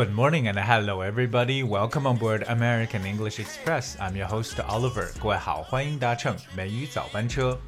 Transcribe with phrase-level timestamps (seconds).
[0.00, 1.62] Good morning and hello everybody.
[1.62, 3.96] Welcome on board American English Express.
[3.98, 5.08] I'm your host Oliver.
[5.20, 7.58] 各位好，欢迎搭乘美语早班车。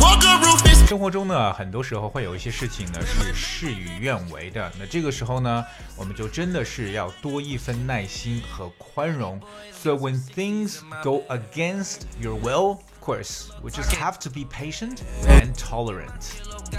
[0.00, 4.70] Walk a roof is 生活中呢，很多时候会有一些事情呢是事与愿违的。
[4.78, 5.64] 那这个时候呢，
[5.96, 9.40] 我们就真的是要多一份耐心和宽容。
[9.72, 15.54] So when things go against your will, of course, we just have to be patient and
[15.54, 16.32] tolerant.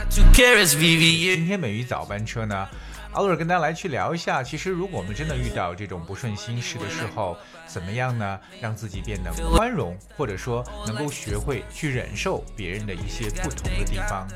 [0.10, 1.36] two carrots, VVS.
[1.36, 2.68] 今天美语早班车呢，
[3.13, 8.41] 奥尔跟大家来去聊一下，其实如果我们真的遇到这种不顺心事的时候，怎么样呢？
[8.61, 14.27] 让自己变得宽容，或者说能够学会去忍受别人的一些不同的地方。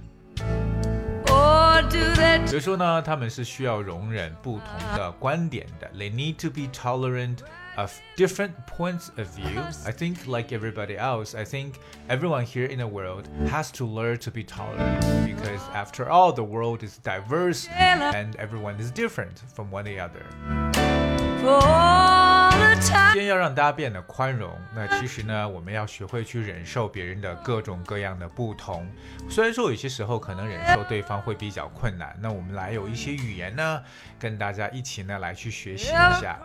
[2.47, 5.89] 所以说呢，他们是需要容忍不同的观点的。
[5.93, 7.39] They need to be tolerant
[7.77, 9.59] of different points of view.
[9.85, 11.73] I think, like everybody else, I think
[12.07, 16.43] everyone here in the world has to learn to be tolerant because, after all, the
[16.43, 20.23] world is diverse and everyone is different from one another.
[23.13, 28.87] 今天要让大家变得宽容，那其实呢，我们要学会去忍受别人的各种各样的不同。
[29.29, 33.81] 虽然说有些时候可能忍受对方会比较困难，那我们来有一些语言呢，
[34.17, 36.39] 跟大家一起呢来去学习一下。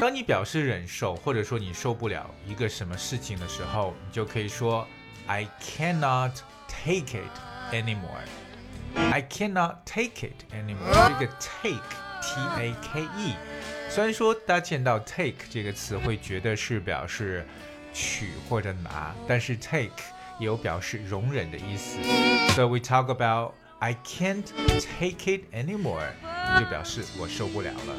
[0.00, 4.86] 当你表示忍受，或者说你受不了一个什么事情的时候，你就可以说
[5.26, 6.32] I cannot
[6.66, 8.24] take it anymore.
[8.94, 11.08] I cannot take it anymore.
[11.08, 11.80] 这个 take
[12.20, 13.36] T A K E，
[13.88, 17.46] 虽然说大家见到 take 这个词会觉得是表示
[17.94, 20.02] 取或者拿，但是 take
[20.40, 21.98] 也有表示容忍的意思。
[22.54, 24.44] So we talk about I can't
[24.98, 26.08] take it anymore，
[26.59, 27.95] 就表示我受不了了。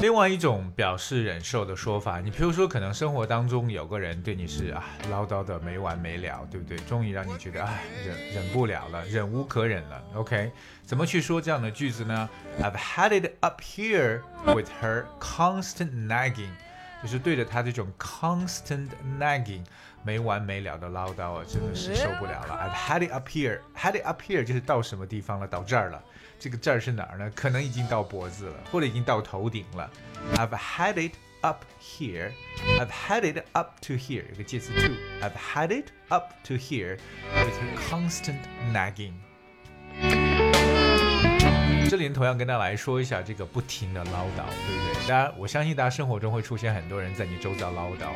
[0.00, 6.78] 另外一种表示忍受的说法，你比如说，可能生活当中有个人对你是啊唠叨的没完没了，对不对？
[6.78, 10.02] 终于让你觉得哎忍忍不了了，忍无可忍了。
[10.14, 10.50] OK，
[10.86, 12.30] 怎么去说这样的句子呢
[12.62, 16.52] ？I've had it up here with her constant nagging，
[17.01, 19.63] 就是对着她这种 constant nagging
[20.03, 22.69] 没完没了的唠叨啊，真的是受不了了。
[22.69, 25.47] I've had it up here，had it up here 就是到什么地方了？
[25.47, 26.03] 到这儿了。
[26.37, 27.31] 这个这儿是哪儿呢？
[27.33, 29.89] 可能已经到脖子了，或者已经到头顶了。
[30.35, 32.31] I've had it up here.
[32.77, 34.25] I've had it up to here.
[34.29, 34.93] 有个介词 to.
[35.25, 36.97] I've had it up to here
[37.33, 38.41] with her constant
[38.73, 39.13] nagging.
[41.90, 45.08] 这里同样跟大家来说一下这个不停的唠叨，对不对？
[45.08, 48.12] 大家，我相信大家生活中会出现很多人在你周遭唠叨。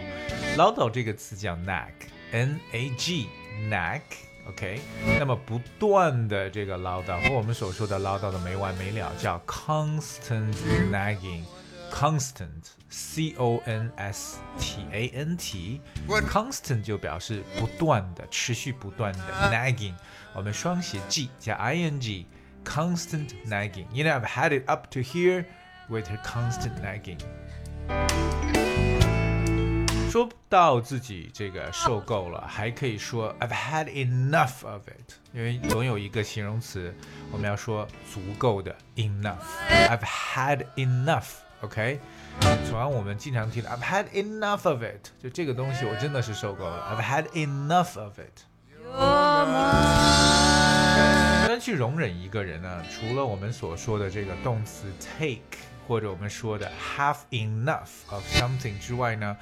[0.56, 4.00] 唠叨这个词叫 nag，n a g，nag。
[4.48, 4.78] OK，
[5.18, 10.54] 那么不断的这个唠叨，和我们所说的唠叨的没完没了，叫 constant
[10.92, 19.94] nagging，constant，c o n s t a n t，constant 就表示不断的、持续不断的 nagging，
[20.32, 21.98] 我们双写 g 加 i n
[22.63, 25.45] g，constant nagging。You know I've had it up to here
[25.89, 27.19] with her constant nagging。
[30.09, 36.91] 说到自己这个受够了，还可以说 I've had enough of it，因为总有一个形容词，
[37.31, 41.27] 我们要说足够的 enough。I've had enough
[41.61, 41.99] OK，
[42.39, 46.87] 同样我们经常听的 I've had enough of it，就这个东西我真的是受够了。
[46.89, 48.45] I've had enough of it。
[51.58, 59.36] 去容忍一个人呢，除了我们所说的这个动词 take，或者我们说的 have enough of something 之外呢？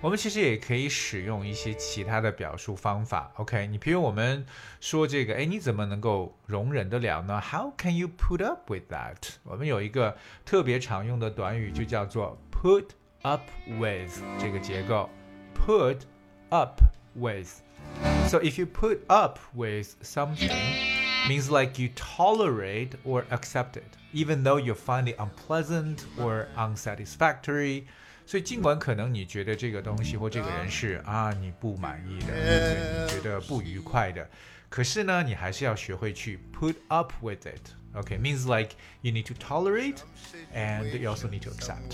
[0.00, 3.66] 我们其实也可以使用一些其他的表述方法，OK？
[3.66, 4.46] 你比如我们
[4.80, 9.16] 说这个，哎，你怎么能够容忍得了呢？How can you put up with that？
[9.42, 12.90] 我们有一个特别常用的短语，就叫做 put
[13.22, 15.10] up with 这个结构
[15.52, 16.02] ，put
[16.50, 16.80] up
[17.14, 17.60] with。
[18.28, 20.52] So if you put up with something,
[21.27, 27.83] means like you tolerate or accept it, even though you find it unpleasant or unsatisfactory.
[28.25, 34.29] 所以，尽管可能你觉得这个东西或这个人是啊你不满意的，你觉得不愉快的，
[34.69, 38.71] 可是呢，你还是要学会去 put up with it。Okay, means like
[39.01, 39.97] you need to tolerate
[40.51, 41.93] and you also need to accept.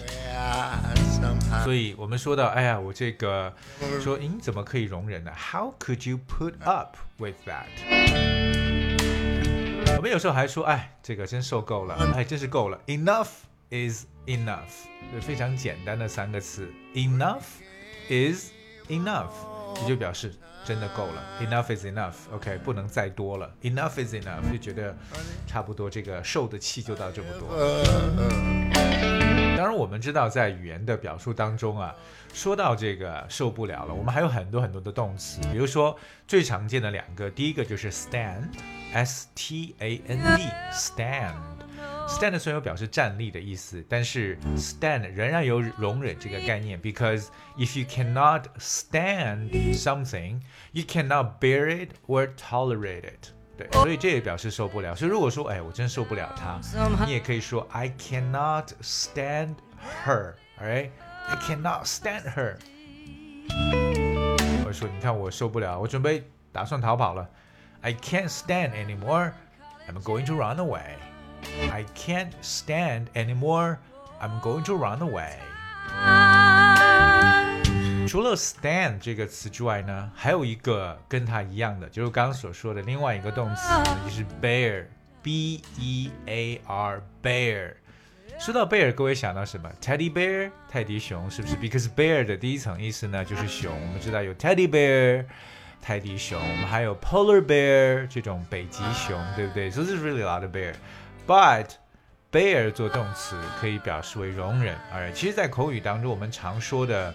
[1.66, 3.54] 所以我们说到，哎呀，我这个
[4.02, 5.34] 说，你怎么可以容忍呢？
[5.36, 8.73] How could you put up with that？
[10.05, 13.29] 我们有时候还说，哎，这个真受够了，哎，真是够了，enough。
[13.71, 17.41] is enough，就非常简单的三个词，enough
[18.11, 18.51] is
[18.89, 19.33] enough，
[19.81, 24.95] 也就表示真的够了，enough is enough，OK，不能再多了，enough is enough，就觉得
[25.47, 27.49] 差不多这个受的气就到这么多。
[29.57, 31.95] 当然，我们知道在语言的表述当中啊，
[32.35, 35.99] 说到这个受不了了，我们还有很多很多的动词，比如说
[36.29, 37.91] 最常见的两个，第一个就是
[38.94, 47.28] stand，s t a n d，stand。Stand 虽然有表示站立的意思，但是 stand 仍然有容忍这个概念，because
[47.58, 50.42] if you cannot stand something,
[50.72, 53.30] you cannot bear it or tolerate it。
[53.58, 54.96] 对，所以这也表示受不了。
[54.96, 56.60] 所以如果说，哎，我真受不了他，
[57.06, 59.56] 你也可以说 I cannot stand
[60.04, 62.58] her。Alright，I cannot stand her。
[64.64, 67.30] 或者说，你看我受不了，我准备打算逃跑了。
[67.84, 69.34] I can't stand anymore.
[69.88, 70.96] I'm going to run away.
[71.72, 73.80] I can't stand anymore.
[74.22, 75.38] I'm going to run away.
[78.08, 83.62] 除了 stand 这个词之外呢，还有一个跟它一样的，就是刚刚所说的另外一个动词，
[84.04, 87.74] 就是 bear，b e a r bear。
[88.40, 89.70] 说到 bear，各位想到什么？
[89.82, 91.56] Teddy bear，泰迪熊，是不是？
[91.56, 93.72] Because bear 的第一层意思呢，就是熊。
[93.72, 95.26] 我们知道有 teddy bear，
[95.87, 100.73] 泰迪熊，我们还有 polar bear 这种北极熊，对不对？So this is really a lot of bear。
[101.27, 101.73] But
[102.33, 107.15] bear 做动词可以表示为容忍，而其实，在口语当中，我们常说的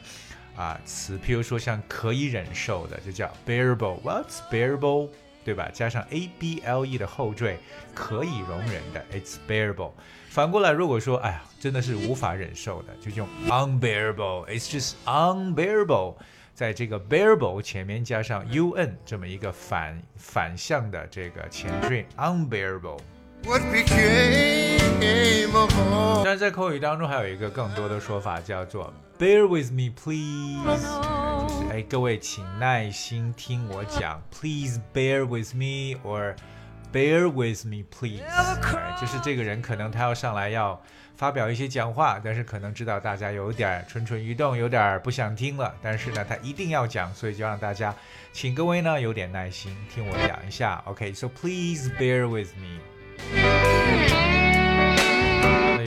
[0.56, 4.00] 啊词，譬如说像可以忍受的，就叫 bearable。
[4.04, 5.10] What's bearable？
[5.44, 5.68] 对吧？
[5.74, 7.58] 加上 a b l e 的后缀，
[7.96, 9.94] 可以容忍的，it's bearable。
[10.30, 14.46] 反过来，如果说哎呀，真的是无法忍受的，就用 unbearable。
[14.46, 16.18] It's just unbearable。
[16.60, 23.00] 在这个 bearable 前面加上 un 这么一个反反向的这个前缀，unbearable。
[26.22, 30.86] 但是在口语当中还有一个更多的说法叫做 Bear with me, please，就是
[31.72, 36.36] 哎，各位请耐心听我讲，Please bear with me or
[36.92, 38.24] bear with me, please。
[38.24, 40.82] 哎，就是这个人可能他要上来要
[41.16, 47.94] 发表一些讲话，但是可能知道大家有点蠢蠢欲动，有点不想听了，但是呢他一定要讲，所以就让大家
[48.32, 50.82] 请各位呢有点耐心听我讲一下。
[50.86, 53.59] OK，so please bear with me。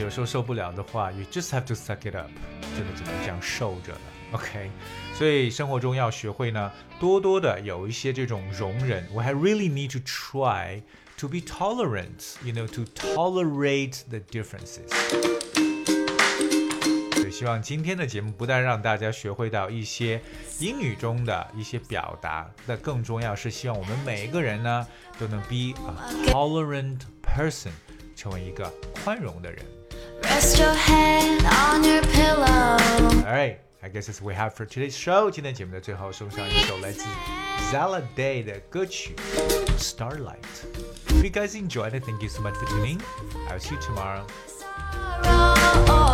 [0.03, 2.29] 有时候受不了的话，you just have to suck it up，
[2.75, 3.99] 真的只能这样受着了。
[4.33, 4.69] OK，
[5.15, 6.69] 所以生活中要学会呢，
[6.99, 9.07] 多多的有一些这种容忍。
[9.13, 10.81] We really need to try
[11.19, 14.89] to be tolerant, you know, to tolerate the differences.
[17.31, 20.21] 希望今天的节目不但让大家学会到一些
[20.59, 24.85] 英语中的一些表达，那更重要是希望我们每一个人呢
[25.17, 27.71] 都能 be a tolerant person，
[28.15, 28.71] 成为一个
[29.03, 29.65] 宽容的人。
[30.33, 32.79] Rest your head on your pillow.
[33.23, 35.29] Alright, I guess that's we have for today's show.
[35.29, 37.05] 今天节目的最后送上一首来自
[37.71, 39.15] Zella Day 的歌曲
[39.77, 40.41] 《Starlight》。
[41.13, 42.99] If you guys enjoyed it, thank you so much for tuning.
[43.47, 44.25] I'll see you tomorrow.
[45.23, 46.13] Oh,